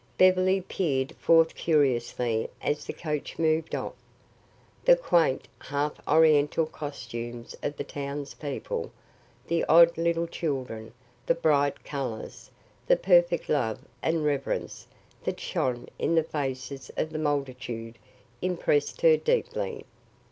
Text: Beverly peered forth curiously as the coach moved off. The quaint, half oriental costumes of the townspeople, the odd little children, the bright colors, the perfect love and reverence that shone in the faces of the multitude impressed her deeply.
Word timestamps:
Beverly 0.17 0.61
peered 0.61 1.11
forth 1.17 1.53
curiously 1.53 2.49
as 2.59 2.85
the 2.85 2.91
coach 2.91 3.37
moved 3.37 3.75
off. 3.75 3.93
The 4.83 4.95
quaint, 4.95 5.47
half 5.59 6.01
oriental 6.07 6.65
costumes 6.65 7.55
of 7.61 7.77
the 7.77 7.83
townspeople, 7.83 8.91
the 9.45 9.63
odd 9.65 9.95
little 9.99 10.25
children, 10.25 10.91
the 11.27 11.35
bright 11.35 11.83
colors, 11.83 12.49
the 12.87 12.97
perfect 12.97 13.47
love 13.47 13.81
and 14.01 14.25
reverence 14.25 14.87
that 15.23 15.39
shone 15.39 15.87
in 15.99 16.15
the 16.15 16.23
faces 16.23 16.89
of 16.97 17.11
the 17.11 17.19
multitude 17.19 17.99
impressed 18.41 19.01
her 19.01 19.17
deeply. 19.17 19.85